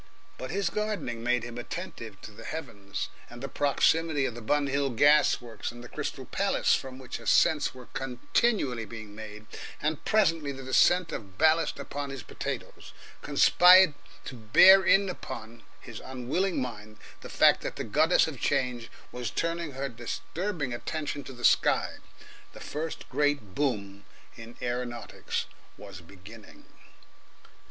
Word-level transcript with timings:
But 0.39 0.49
his 0.49 0.71
gardening 0.71 1.23
made 1.23 1.43
him 1.43 1.59
attentive 1.59 2.19
to 2.21 2.31
the 2.31 2.43
heavens, 2.43 3.09
and 3.29 3.39
the 3.39 3.47
proximity 3.47 4.25
of 4.25 4.33
the 4.33 4.41
Bun 4.41 4.65
Hill 4.65 4.89
gas 4.89 5.39
works 5.39 5.71
and 5.71 5.83
the 5.83 5.87
Crystal 5.87 6.25
Palace, 6.25 6.73
from 6.73 6.97
which 6.97 7.19
ascents 7.19 7.75
were 7.75 7.85
continually 7.85 8.85
being 8.85 9.13
made, 9.13 9.45
and 9.79 10.03
presently 10.03 10.51
the 10.51 10.63
descent 10.63 11.11
of 11.11 11.37
ballast 11.37 11.77
upon 11.77 12.09
his 12.09 12.23
potatoes, 12.23 12.93
conspired 13.21 13.93
to 14.25 14.33
bear 14.33 14.83
in 14.83 15.07
upon 15.07 15.61
his 15.79 16.01
unwilling 16.03 16.59
mind 16.59 16.97
the 17.21 17.29
fact 17.29 17.61
that 17.61 17.75
the 17.75 17.83
Goddess 17.83 18.25
of 18.25 18.41
Change 18.41 18.89
was 19.11 19.29
turning 19.29 19.73
her 19.73 19.87
disturbing 19.87 20.73
attention 20.73 21.23
to 21.25 21.31
the 21.33 21.45
sky. 21.45 21.97
The 22.53 22.59
first 22.59 23.07
great 23.09 23.53
boom 23.53 24.05
in 24.35 24.57
aeronautics 24.63 25.45
was 25.77 26.01
beginning. 26.01 26.65